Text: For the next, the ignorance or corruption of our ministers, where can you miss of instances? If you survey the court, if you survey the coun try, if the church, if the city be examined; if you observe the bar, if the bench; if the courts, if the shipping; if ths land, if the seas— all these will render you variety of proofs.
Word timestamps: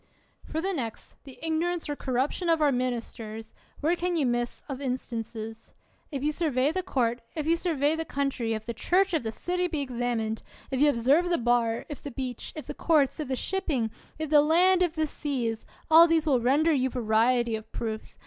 For 0.43 0.61
the 0.61 0.73
next, 0.73 1.15
the 1.25 1.37
ignorance 1.43 1.87
or 1.87 1.95
corruption 1.95 2.49
of 2.49 2.59
our 2.59 2.71
ministers, 2.71 3.53
where 3.81 3.95
can 3.95 4.15
you 4.15 4.25
miss 4.25 4.63
of 4.67 4.81
instances? 4.81 5.75
If 6.11 6.23
you 6.23 6.31
survey 6.31 6.71
the 6.71 6.81
court, 6.81 7.21
if 7.35 7.45
you 7.45 7.55
survey 7.55 7.95
the 7.95 8.03
coun 8.03 8.31
try, 8.31 8.47
if 8.47 8.65
the 8.65 8.73
church, 8.73 9.13
if 9.13 9.21
the 9.21 9.31
city 9.31 9.67
be 9.67 9.79
examined; 9.81 10.41
if 10.71 10.81
you 10.81 10.89
observe 10.89 11.29
the 11.29 11.37
bar, 11.37 11.85
if 11.87 12.01
the 12.01 12.09
bench; 12.09 12.51
if 12.55 12.65
the 12.65 12.73
courts, 12.73 13.19
if 13.19 13.27
the 13.27 13.35
shipping; 13.35 13.91
if 14.17 14.31
ths 14.31 14.37
land, 14.37 14.81
if 14.81 14.93
the 14.95 15.05
seas— 15.05 15.67
all 15.91 16.07
these 16.07 16.25
will 16.25 16.39
render 16.41 16.73
you 16.73 16.89
variety 16.89 17.55
of 17.55 17.71
proofs. 17.71 18.17